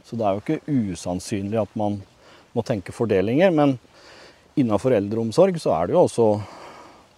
Så 0.04 0.20
det 0.20 0.25
er 0.25 0.36
jo 0.36 0.42
ikke 0.44 0.74
usannsynlig 0.92 1.62
at 1.62 1.78
man 1.80 2.01
må 2.51 2.63
tenke 2.68 2.96
fordelinger. 2.96 3.54
Men 3.56 3.78
innenfor 4.60 4.98
eldreomsorg 4.98 5.62
så 5.63 5.78
er 5.78 5.88
det 5.88 5.96
jo 5.96 6.04
også 6.04 6.28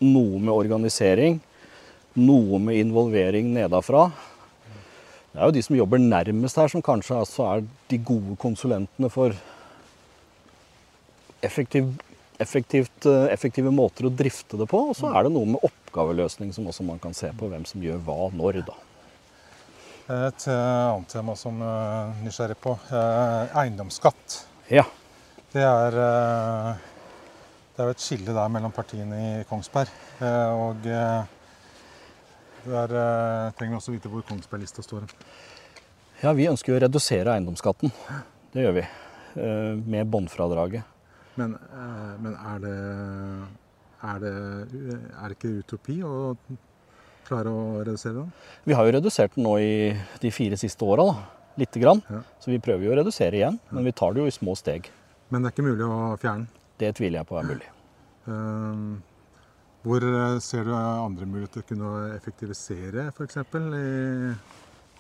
noe 0.06 0.42
med 0.42 0.54
organisering, 0.54 1.40
noe 2.22 2.60
med 2.62 2.78
involvering 2.84 3.50
nedafra. 3.56 4.10
Det 5.32 5.40
er 5.40 5.48
jo 5.48 5.56
de 5.56 5.66
som 5.66 5.78
jobber 5.80 6.02
nærmest 6.04 6.62
her, 6.62 6.70
som 6.70 6.84
kanskje 6.86 7.22
altså 7.24 7.48
er 7.48 7.66
de 7.90 8.02
gode 8.06 8.36
konsulentene 8.42 9.10
for 9.10 9.34
effektiv, 11.42 11.90
effektivt, 12.38 13.06
eh, 13.10 13.30
effektive 13.34 13.74
måter 13.74 14.06
å 14.06 14.14
drifte 14.14 14.62
det 14.62 14.70
på. 14.70 14.90
Og 14.92 15.00
så 15.00 15.10
er 15.10 15.26
det 15.26 15.34
noe 15.34 15.56
med 15.56 15.64
oppgaveløsning 15.92 16.54
som 16.56 16.68
også 16.72 16.86
man 16.88 17.00
kan 17.04 17.14
se 17.14 17.30
på 17.36 17.50
hvem 17.52 17.66
som 17.68 17.84
gjør 17.84 18.00
hva 18.08 18.30
når, 18.34 18.62
da. 18.68 18.78
Et 20.12 20.48
eh, 20.48 20.88
annet 20.92 21.12
tema 21.12 21.36
som 21.40 21.60
jeg 21.62 21.68
er 21.68 22.24
nysgjerrig 22.26 22.58
på, 22.64 22.74
eh, 22.92 23.52
eiendomsskatt. 23.62 24.38
Ja. 24.72 24.84
Det 25.54 25.62
er, 25.64 25.96
eh, 26.00 26.82
det 27.76 27.84
er 27.84 27.92
jo 27.92 27.96
et 27.96 28.04
skille 28.04 28.34
der 28.36 28.50
mellom 28.52 28.72
partiene 28.76 29.20
i 29.42 29.44
Kongsberg. 29.50 29.92
eh, 30.22 30.52
Og 30.56 30.88
eh, 30.88 31.24
der 32.66 32.96
eh, 32.96 33.52
trenger 33.58 33.76
vi 33.76 33.80
også 33.80 33.96
vite 33.96 34.10
hvor 34.12 34.24
Kongsberg-lista 34.28 34.84
står. 34.84 35.08
ja, 36.24 36.34
vi 36.34 36.48
ønsker 36.50 36.74
jo 36.74 36.80
å 36.80 36.84
redusere 36.88 37.36
eiendomsskatten. 37.36 37.92
Det 38.54 38.64
gjør 38.66 38.76
vi. 38.80 38.88
eh, 39.36 39.76
Med 39.86 40.08
båndfradraget. 40.12 40.84
Men, 41.40 41.56
eh, 41.56 42.16
men 42.20 42.36
er, 42.36 42.60
det, 42.60 42.76
er, 44.02 44.22
det, 44.24 44.32
er 45.14 45.30
det 45.30 45.38
ikke 45.38 45.54
utopi 45.62 45.98
å 46.06 46.16
klare 47.28 47.52
å 47.52 47.84
redusere 47.84 48.18
den? 48.18 48.32
Vi 48.68 48.76
har 48.78 48.88
jo 48.88 48.96
redusert 48.98 49.36
den 49.38 49.46
nå 49.48 49.58
i 49.62 49.76
de 50.24 50.32
fire 50.34 50.58
siste 50.60 50.88
åra. 50.88 51.08
Lite 51.60 51.82
grann. 51.84 52.00
Ja. 52.08 52.22
Så 52.40 52.52
vi 52.54 52.62
prøver 52.64 52.88
jo 52.88 52.94
å 52.94 52.98
redusere 53.02 53.36
igjen, 53.38 53.58
men 53.76 53.86
vi 53.86 53.92
tar 53.96 54.16
det 54.16 54.24
jo 54.24 54.30
i 54.30 54.34
små 54.34 54.56
steg. 54.56 54.88
Men 55.30 55.44
det 55.44 55.52
er 55.52 55.56
ikke 55.56 55.68
mulig 55.68 55.88
å 55.88 56.18
fjerne 56.20 56.46
den. 56.46 56.66
Det 56.82 56.92
tviler 56.98 57.22
jeg 57.22 57.30
på 57.30 57.38
er 57.38 57.50
mulig. 57.50 57.68
Um, 58.26 59.02
Hvor 59.84 60.06
eh, 60.06 60.40
ser 60.44 60.66
du 60.66 60.72
andre 60.74 61.28
muligheter 61.28 61.62
til 61.62 61.64
å 61.64 61.70
kunne 61.70 62.16
effektivisere 62.16 63.08
f.eks. 63.12 63.38
i 63.38 64.34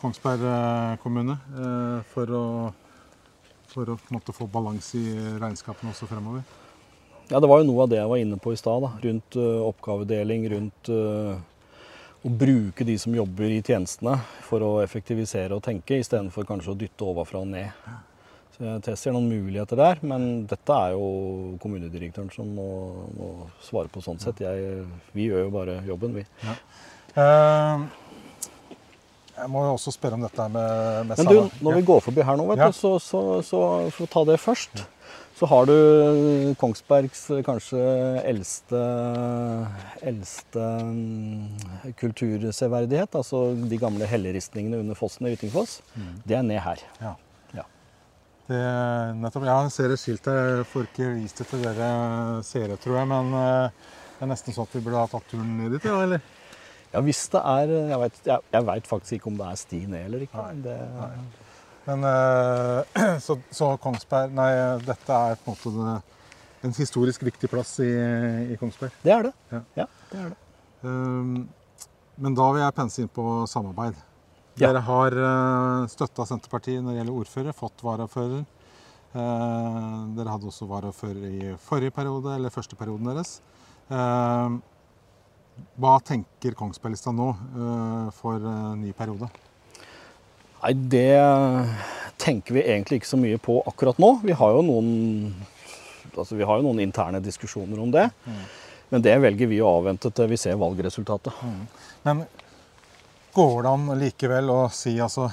Kongsberg 0.01 0.45
eh, 0.51 0.95
kommune? 1.01 1.37
For 2.11 2.35
å, 2.35 2.45
for 3.71 3.95
å 3.95 4.35
få 4.35 4.49
balanse 4.51 4.99
i 4.99 5.15
regnskapene 5.41 5.95
også 5.95 6.09
fremover? 6.11 6.43
Ja, 7.31 7.39
Det 7.39 7.47
var 7.47 7.61
jo 7.61 7.69
noe 7.69 7.85
av 7.85 7.89
det 7.91 7.97
jeg 8.01 8.09
var 8.11 8.19
inne 8.19 8.37
på 8.43 8.51
i 8.53 8.59
stad, 8.59 8.83
rundt 9.05 9.37
uh, 9.39 9.61
oppgavedeling, 9.69 10.49
rundt 10.51 10.89
uh, 10.91 11.37
å 12.27 12.29
bruke 12.37 12.83
de 12.85 12.97
som 13.01 13.15
jobber 13.15 13.49
i 13.55 13.61
tjenestene 13.65 14.17
for 14.45 14.61
å 14.61 14.71
effektivisere 14.83 15.55
og 15.55 15.63
tenke, 15.65 15.97
istedenfor 16.03 16.45
kanskje 16.49 16.73
å 16.73 16.77
dytte 16.77 17.07
ovenfra 17.07 17.39
og 17.41 17.47
ned. 17.53 17.71
Så 18.51 18.65
jeg 18.67 18.83
tester 18.85 19.15
noen 19.15 19.29
muligheter 19.31 19.79
der, 19.79 20.01
men 20.05 20.43
dette 20.51 20.75
er 20.75 20.91
jo 20.97 21.55
kommunedirektøren 21.63 22.29
som 22.35 22.51
må, 22.51 22.67
må 23.15 23.29
svare 23.63 23.89
på 23.89 24.03
sånn 24.05 24.19
sett. 24.21 24.43
Jeg, 24.43 24.83
vi 25.15 25.29
gjør 25.31 25.45
jo 25.47 25.53
bare 25.55 25.79
jobben, 25.87 26.19
vi. 26.19 26.25
Eh, 27.15 27.87
Jeg 29.41 29.49
må 29.49 29.63
jo 29.65 29.71
også 29.79 29.93
spørre 29.95 30.19
om 30.19 30.27
dette 30.27 30.45
med, 30.53 31.07
med 31.09 31.17
Men 31.23 31.31
du, 31.31 31.63
når 31.65 31.79
vi 31.79 31.85
går 31.87 32.03
forbi 32.05 32.21
her 32.27 32.37
nå, 32.37 32.45
vet 32.51 32.59
Ja. 32.61 32.67
du, 32.69 32.75
så, 32.77 32.91
så, 33.01 33.21
så 33.41 33.61
så 33.95 34.05
ta 34.11 34.21
det 34.27 34.37
først, 34.43 34.83
så 35.41 35.47
har 35.49 35.65
du 35.65 36.53
Kongsbergs 36.61 37.23
kanskje 37.41 37.81
eldste, 38.29 38.81
eldste 40.05 40.65
mm, 40.85 41.95
kulturseverdighet, 41.97 43.17
altså 43.17 43.39
de 43.57 43.79
gamle 43.81 44.05
helleristningene 44.05 44.83
under 44.83 44.99
fossen 44.99 45.25
i 45.25 45.31
Ytingfoss. 45.33 45.79
Det 46.29 46.37
er 46.37 46.45
ned 46.45 46.61
her. 46.61 46.83
Ja. 47.01 47.15
Ja. 47.57 47.65
Det, 48.51 48.61
nettopp, 49.17 49.47
jeg 49.49 49.73
ser 49.73 49.95
et 49.95 50.03
skilt 50.03 50.29
der. 50.29 50.59
Jeg 50.59 50.69
får 50.75 50.85
ikke 50.91 51.09
vist 51.15 51.41
det 51.41 51.49
til 51.49 51.65
dere 51.65 51.89
seere, 52.45 52.77
tror 52.85 53.01
jeg. 53.01 53.09
Men 53.09 53.33
eh, 53.41 53.89
det 54.19 54.27
er 54.27 54.33
nesten 54.35 54.53
sånn 54.53 54.69
at 54.69 54.77
vi 54.77 54.85
burde 54.85 55.01
ha 55.01 55.09
tatt 55.09 55.25
turen 55.33 55.57
ned 55.57 55.73
dit, 55.73 55.89
ja, 55.89 55.97
eller? 56.05 56.21
Ja, 56.91 57.01
hvis 57.01 57.23
det 57.33 57.41
er 57.47 57.69
Jeg 57.71 57.99
vet, 58.03 58.25
jeg, 58.27 58.49
jeg 58.53 58.67
vet 58.67 58.93
faktisk 58.93 59.17
ikke 59.17 59.33
om 59.33 59.41
det 59.41 59.49
er 59.49 59.59
sti 59.65 59.85
ned 59.89 60.05
eller 60.05 60.29
ikke. 60.29 60.49
Det, 60.67 60.77
Men 61.89 62.05
eh, 62.05 63.05
så, 63.23 63.37
så 63.53 63.73
Kongsberg 63.81 64.33
Nei, 64.35 64.51
dette 64.85 65.17
er 65.31 65.39
på 65.39 65.51
en 65.51 65.57
måte 65.57 65.73
det, 65.77 65.97
en 66.67 66.75
historisk 66.77 67.23
viktig 67.25 67.49
plass 67.49 67.73
i, 67.81 67.89
i 68.53 68.57
Kongsberg. 68.61 68.93
det 69.01 69.13
er 69.15 69.27
det. 69.29 69.33
Ja. 69.49 69.61
Ja, 69.81 69.87
det 70.11 70.21
er 70.21 70.31
det. 70.33 70.39
Um, 70.81 71.49
men 72.21 72.37
da 72.37 72.47
vil 72.53 72.61
jeg 72.61 72.77
pense 72.77 73.01
inn 73.01 73.11
på 73.11 73.25
samarbeid. 73.49 73.97
Ja. 74.59 74.67
Dere 74.67 74.81
har 74.85 75.15
uh, 75.17 75.89
støtta 75.89 76.25
Senterpartiet 76.29 76.83
når 76.83 76.93
det 76.93 76.99
gjelder 76.99 77.21
ordfører, 77.23 77.57
fått 77.57 77.85
varafører. 77.85 78.43
Uh, 79.11 80.11
dere 80.17 80.35
hadde 80.35 80.51
også 80.51 80.67
varafører 80.69 81.23
i 81.29 81.53
forrige 81.61 81.95
periode, 81.95 82.35
eller 82.35 82.53
første 82.53 82.77
perioden 82.79 83.09
deres. 83.09 83.39
Uh, 83.91 84.59
hva 85.81 85.97
tenker 86.05 86.55
Kongsberg-lista 86.57 87.13
nå 87.13 87.31
uh, 87.33 88.07
for 88.15 88.41
eh, 88.41 88.69
ny 88.79 88.93
periode? 88.97 89.27
Nei, 90.61 90.73
det 90.93 91.17
tenker 92.21 92.53
vi 92.57 92.63
egentlig 92.63 93.01
ikke 93.01 93.11
så 93.11 93.19
mye 93.19 93.39
på 93.41 93.57
akkurat 93.69 93.99
nå. 94.01 94.11
Vi 94.25 94.35
har 94.37 94.53
jo 94.55 94.61
noen, 94.65 94.89
altså 96.13 96.37
vi 96.37 96.45
har 96.47 96.59
jo 96.59 96.67
noen 96.67 96.83
interne 96.83 97.21
diskusjoner 97.23 97.81
om 97.81 97.93
det. 97.93 98.07
Men 98.91 99.03
det 99.05 99.15
velger 99.23 99.49
vi 99.49 99.61
å 99.63 99.71
avvente 99.79 100.11
til 100.13 100.29
vi 100.29 100.37
ser 100.39 100.59
valgresultatet. 100.61 101.33
Men 102.05 102.25
går 103.33 103.63
det 103.63 103.71
an 103.71 103.91
likevel 104.01 104.51
å 104.51 104.61
si 104.75 104.97
altså 104.99 105.29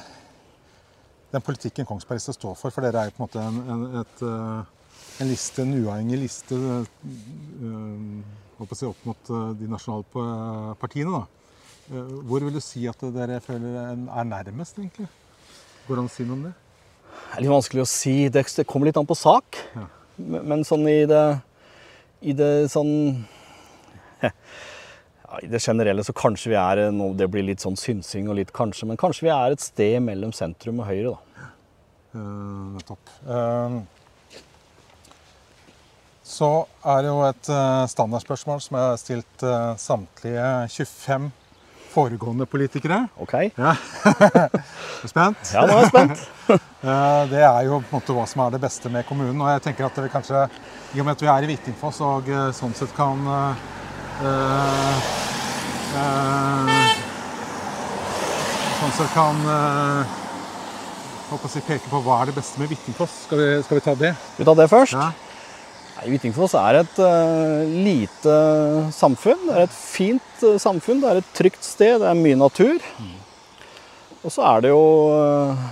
Den 1.29 1.43
politikken 1.45 1.85
Kongsberg-lista 1.85 2.33
står 2.33 2.55
for, 2.57 2.73
for 2.73 2.81
dere 2.87 3.03
er 3.03 3.11
jo 3.11 3.17
på 3.19 3.21
en 3.21 3.27
måte 3.27 3.43
en, 3.45 3.57
en, 3.69 3.83
et, 4.01 4.23
eh, 4.25 5.19
en 5.21 5.29
liste, 5.29 5.61
en 5.61 5.75
uavhengig 5.77 6.21
liste 6.23 6.57
eh, 6.57 8.23
håper 8.57 8.73
å 8.73 8.79
si, 8.79 8.89
opp 8.89 9.03
mot 9.05 9.33
eh, 9.37 9.51
de 9.61 9.69
nasjonale 9.69 10.79
partiene. 10.81 11.19
da. 11.19 11.53
Eh, 11.93 12.15
Hvor 12.31 12.47
vil 12.47 12.57
du 12.57 12.63
si 12.65 12.87
at 12.89 13.05
dere 13.13 13.43
føler 13.45 13.77
er 13.93 14.31
nærmest, 14.31 14.81
egentlig? 14.81 15.11
Går 15.85 15.99
det 15.99 16.07
an 16.07 16.09
å 16.09 16.15
si 16.17 16.25
noe 16.25 16.39
om 16.39 16.49
det? 16.49 16.55
Det 17.29 17.37
er 17.37 17.45
litt 17.45 17.53
vanskelig 17.53 17.85
å 17.85 17.89
si. 17.91 18.17
Det, 18.33 18.45
det 18.57 18.65
kommer 18.69 18.89
litt 18.89 18.99
an 18.99 19.09
på 19.09 19.17
sak. 19.19 19.59
Ja. 19.77 19.85
Men, 20.19 20.47
men 20.51 20.65
sånn 20.67 20.87
i 20.91 21.03
det 21.07 21.25
I 22.27 22.35
det 22.35 22.51
sånn 22.73 22.91
ja, 24.25 24.33
I 25.45 25.51
det 25.53 25.61
generelle 25.63 26.03
så 26.03 26.15
kanskje 26.17 26.51
vi 26.51 26.59
er 26.59 26.89
nå, 26.95 27.13
Det 27.19 27.29
blir 27.31 27.47
litt 27.47 27.63
sånn 27.63 27.79
synsing 27.79 28.27
og 28.27 28.41
litt 28.41 28.51
kanskje, 28.57 28.89
men 28.91 28.99
kanskje 28.99 29.29
vi 29.29 29.35
er 29.35 29.55
et 29.55 29.63
sted 29.63 30.01
mellom 30.03 30.35
sentrum 30.35 30.83
og 30.83 30.91
høyre, 30.91 31.15
da. 31.15 31.53
Uh, 32.17 32.75
Nettopp. 32.75 33.13
Uh, 33.29 33.79
så 36.27 36.49
er 36.89 37.05
det 37.05 37.13
jo 37.13 37.21
et 37.29 37.51
uh, 37.53 37.85
standardspørsmål 37.93 38.65
som 38.65 38.79
jeg 38.81 38.91
har 38.91 38.99
stilt 39.01 39.45
samtlige 39.81 40.49
25 40.75 41.31
foregående 41.99 42.47
politikere. 42.47 43.03
OK? 43.19 43.35
Ja. 43.57 43.75
er 44.39 45.03
du 45.03 45.11
spent? 45.11 45.51
Ja, 45.55 45.65
nå 45.67 45.75
er 45.75 45.85
jeg 45.85 45.93
spent. 45.93 46.27
Det 47.33 47.41
er 47.43 47.65
jo 47.67 47.81
på 47.83 47.91
en 47.91 47.97
måte 47.99 48.15
hva 48.15 48.25
som 48.31 48.45
er 48.45 48.55
det 48.55 48.61
beste 48.63 48.91
med 48.93 49.07
kommunen. 49.09 49.41
Og 49.43 49.51
jeg 49.51 49.65
tenker 49.67 49.89
at 49.89 49.99
vi 49.99 50.11
kanskje, 50.13 50.45
i 50.95 51.03
og 51.03 51.09
med 51.09 51.17
at 51.17 51.25
vi 51.25 51.31
er 51.33 51.45
i 51.45 51.51
Hvittingfoss 51.51 51.99
og 52.07 52.31
eh, 52.31 52.49
sånn 52.57 52.77
sett 52.79 52.95
kan 52.97 53.27
eh, 53.35 53.67
eh, 54.31 55.11
Sånn 58.79 58.95
sett 58.95 59.11
kan 59.17 59.41
eh, 59.51 60.19
håper 61.33 61.57
jeg 61.59 61.67
peke 61.67 61.91
på 61.91 62.03
hva 62.07 62.23
er 62.23 62.31
det 62.31 62.39
beste 62.39 62.63
med 62.63 62.71
Hvittingfoss. 62.71 63.25
Skal 63.27 63.43
skal 63.67 63.81
vi 63.81 63.87
ta 63.89 63.97
det? 64.07 64.15
Vi 64.39 64.47
ta 64.47 64.55
det 64.57 64.71
først? 64.71 64.95
Ja. 64.95 65.28
Nei, 65.99 66.13
Hvittingfoss 66.13 66.53
er 66.55 66.77
et 66.79 66.99
uh, 67.03 67.67
lite 67.67 68.35
samfunn. 68.95 69.49
Det 69.49 69.55
er 69.57 69.65
et 69.65 69.75
fint 69.75 70.45
uh, 70.47 70.55
samfunn. 70.63 71.01
Det 71.03 71.11
er 71.11 71.19
et 71.19 71.33
trygt 71.35 71.67
sted. 71.67 71.97
Det 71.99 72.07
er 72.07 72.21
mye 72.21 72.39
natur. 72.39 72.79
Og 74.23 74.31
så 74.31 74.45
er 74.47 74.63
det 74.63 74.71
jo 74.71 74.85
uh, 75.11 75.67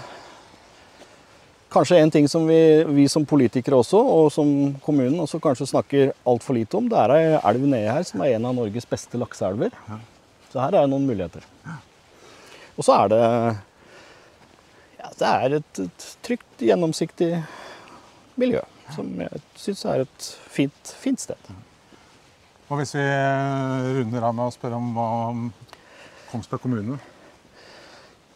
kanskje 1.70 2.02
en 2.02 2.10
ting 2.10 2.26
som 2.30 2.42
vi, 2.50 2.58
vi 2.98 3.06
som 3.12 3.28
politikere 3.28 3.78
også, 3.78 4.02
og 4.02 4.26
som 4.34 4.50
kommunen 4.82 5.22
også 5.22 5.38
kanskje 5.44 5.70
snakker 5.70 6.14
altfor 6.26 6.58
lite 6.58 6.80
om. 6.80 6.90
Det 6.90 6.98
er 7.04 7.14
ei 7.20 7.24
elv 7.38 7.70
nede 7.70 7.94
her 7.94 8.10
som 8.10 8.26
er 8.26 8.34
en 8.34 8.50
av 8.50 8.58
Norges 8.58 8.90
beste 8.90 9.22
lakseelver. 9.22 9.78
Så 10.50 10.58
her 10.58 10.72
er 10.72 10.80
det 10.80 10.90
noen 10.90 11.06
muligheter. 11.06 11.46
Og 12.74 12.82
så 12.82 12.98
er 12.98 13.14
det 13.14 13.24
ja, 14.98 15.10
det 15.20 15.34
er 15.36 15.60
et, 15.60 15.84
et 15.86 16.14
trygt, 16.26 16.50
gjennomsiktig 16.66 17.36
miljø. 18.34 18.66
Som 18.94 19.10
jeg 19.20 19.42
syns 19.58 19.84
er 19.90 20.04
et 20.04 20.28
fint, 20.52 20.94
fint 21.02 21.20
sted. 21.20 21.50
Og 22.68 22.80
hvis 22.80 22.94
vi 22.96 23.02
eh, 23.02 23.90
runder 23.98 24.28
av 24.28 24.34
med 24.36 24.46
å 24.46 24.54
spørre 24.54 24.78
om 24.78 24.94
hva 24.94 25.10
Kongsberg 26.30 26.62
kommune 26.62 26.98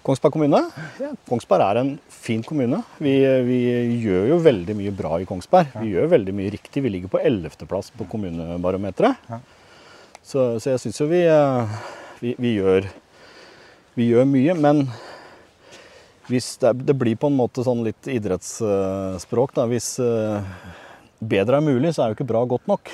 Kongsberg 0.01 0.33
kommune. 0.33 0.59
Ja, 0.97 1.11
Kongsberg 1.29 1.61
er 1.61 1.79
en 1.83 1.91
fin 2.09 2.41
kommune. 2.47 2.79
Vi, 3.05 3.13
vi 3.45 3.59
gjør 4.01 4.31
jo 4.31 4.39
veldig 4.41 4.77
mye 4.79 4.93
bra 4.97 5.19
i 5.21 5.27
Kongsberg. 5.29 5.75
Vi 5.83 5.93
gjør 5.93 6.09
veldig 6.15 6.33
mye 6.39 6.53
riktig. 6.55 6.81
Vi 6.81 6.93
ligger 6.95 7.13
på 7.13 7.21
11.-plass 7.21 7.93
på 7.99 8.07
kommunebarometeret. 8.09 9.29
Ja. 9.29 9.41
Så, 10.25 10.47
så 10.63 10.73
jeg 10.73 10.81
syns 10.81 11.03
jo 11.03 11.09
vi, 11.11 11.21
eh, 11.29 11.77
vi, 12.23 12.33
vi, 12.41 12.55
gjør, 12.57 12.89
vi 13.99 14.09
gjør 14.09 14.31
mye. 14.31 14.57
Men 14.57 14.83
hvis 16.31 16.53
det, 16.63 16.71
det 16.87 16.95
blir 16.99 17.19
på 17.19 17.29
en 17.31 17.37
måte 17.39 17.65
sånn 17.67 17.83
litt 17.87 18.07
idrettsspråk, 18.11 19.55
da. 19.57 19.67
Hvis 19.71 19.89
eh, 20.03 20.51
bedre 21.19 21.59
er 21.59 21.67
mulig, 21.67 21.91
så 21.97 22.05
er 22.05 22.13
jo 22.13 22.19
ikke 22.19 22.29
bra 22.31 22.45
godt 22.49 22.71
nok. 22.71 22.93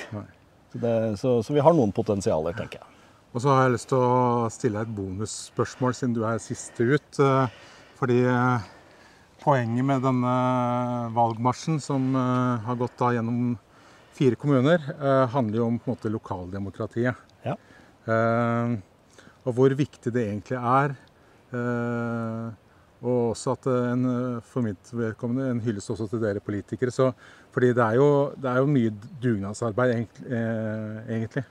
Så, 0.73 0.81
det, 0.81 0.93
så, 1.21 1.35
så 1.45 1.55
vi 1.55 1.63
har 1.63 1.75
noen 1.77 1.93
potensialer, 1.95 2.57
tenker 2.57 2.81
jeg. 2.81 2.89
Og 3.35 3.43
så 3.43 3.53
har 3.53 3.67
jeg 3.67 3.75
lyst 3.75 3.89
til 3.91 4.01
å 4.01 4.47
stille 4.51 4.81
et 4.81 4.95
bonusspørsmål, 4.97 5.93
siden 5.93 6.15
du 6.17 6.23
er 6.25 6.41
siste 6.41 6.89
ut. 6.89 7.21
eh, 7.21 7.55
Fordi 7.99 8.19
eh, 8.25 8.67
poenget 9.43 9.85
med 9.85 10.03
denne 10.05 10.33
valgmarsjen, 11.15 11.77
som 11.83 12.11
har 12.17 12.77
gått 12.79 12.97
da 12.99 13.13
gjennom 13.15 13.55
fire 14.17 14.35
kommuner, 14.39 14.81
handler 15.29 15.59
jo 15.61 15.67
om 15.69 15.77
på 15.77 15.87
en 15.87 15.93
måte 15.93 16.09
lokaldemokratiet. 16.11 17.15
Ja. 17.45 17.53
Og 19.45 19.53
hvor 19.55 19.75
viktig 19.77 20.11
det 20.15 20.23
egentlig 20.25 20.57
er. 20.57 20.95
Eh, 23.01 23.07
Og 23.07 23.35
også 23.35 23.53
at 23.53 23.67
en, 23.67 24.05
eh, 24.09 24.41
for 24.41 24.65
mitt 24.65 24.91
vedkommende 24.91 25.51
en 25.51 25.61
hyllest 25.61 25.89
også 25.93 26.09
til 26.09 26.19
dere 26.23 26.39
politikere. 26.39 26.91
Så, 26.91 27.13
fordi 27.53 27.73
det 27.73 27.83
er, 27.83 27.95
jo, 27.95 28.33
det 28.35 28.49
er 28.49 28.57
jo 28.57 28.65
mye 28.67 28.91
dugnadsarbeid, 29.21 29.93
egentlig. 29.93 30.25
eh. 31.07 31.43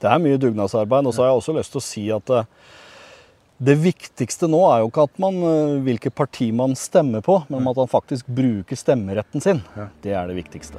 Det 0.00 0.10
er 0.10 0.18
mye 0.22 0.38
dugnadsarbeid. 0.38 1.06
Og 1.06 1.14
så 1.14 1.22
har 1.22 1.32
jeg 1.32 1.40
også 1.42 1.56
lyst 1.58 1.72
til 1.74 1.82
å 1.82 1.86
si 1.88 2.04
at 2.14 2.30
eh, 2.30 2.50
det 3.58 3.74
viktigste 3.82 4.46
nå 4.48 4.60
er 4.70 4.84
jo 4.84 4.90
ikke 4.92 5.08
at 5.08 5.18
man, 5.18 5.34
eh, 5.42 5.78
hvilket 5.82 6.14
parti 6.14 6.52
man 6.54 6.76
stemmer 6.78 7.20
på, 7.20 7.40
men 7.50 7.66
at 7.66 7.76
man 7.84 7.90
faktisk 7.90 8.26
bruker 8.30 8.78
stemmeretten 8.78 9.42
sin. 9.42 9.64
Det 10.02 10.14
er 10.14 10.30
det 10.30 10.38
viktigste. 10.38 10.78